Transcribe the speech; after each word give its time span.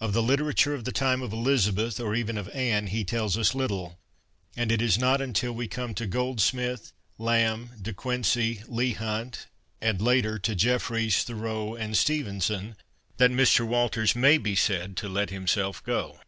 Of 0.00 0.12
the 0.12 0.20
literature 0.20 0.74
of 0.74 0.82
the 0.82 0.90
time 0.90 1.22
of 1.22 1.32
Elizabeth, 1.32 2.00
or 2.00 2.12
even 2.16 2.36
of 2.36 2.48
Anne, 2.48 2.88
he 2.88 3.04
tells 3.04 3.38
us 3.38 3.54
little, 3.54 4.00
and 4.56 4.72
it 4.72 4.82
is 4.82 4.98
not 4.98 5.20
until 5.22 5.52
we 5.52 5.68
come 5.68 5.94
to 5.94 6.08
Goldsmith, 6.08 6.92
Lamb, 7.18 7.70
De 7.80 7.92
Quincey, 7.92 8.64
Leigh 8.66 8.94
Hunt, 8.94 9.46
and, 9.80 10.02
later, 10.02 10.40
to 10.40 10.56
Jefferies, 10.56 11.22
Thoreau, 11.22 11.76
and 11.76 11.96
Stevenson, 11.96 12.74
that 13.18 13.30
Mr. 13.30 13.64
Walters 13.64 14.16
may 14.16 14.38
be 14.38 14.56
said 14.56 14.96
to 14.96 15.08
let 15.08 15.30
himself 15.30 15.80
go. 15.84 16.18